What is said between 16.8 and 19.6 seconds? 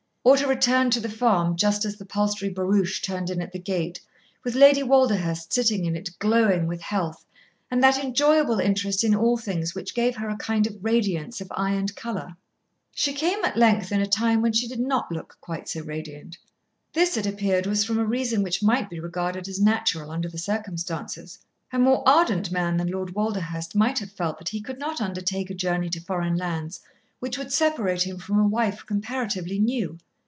This, it appeared, was from a reason which might be regarded as